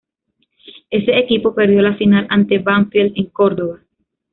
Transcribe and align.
Ese 0.89 1.11
equipo 1.15 1.53
perdió 1.53 1.79
la 1.83 1.95
final 1.95 2.25
ante 2.31 2.57
Banfield 2.57 3.13
en 3.17 3.25
Córdoba. 3.27 3.81